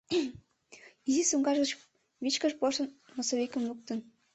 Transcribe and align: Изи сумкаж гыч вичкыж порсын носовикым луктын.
Изи 1.09 1.23
сумкаж 1.29 1.55
гыч 1.63 1.71
вичкыж 2.23 2.53
порсын 2.59 2.87
носовикым 3.15 3.61
луктын. 3.69 3.99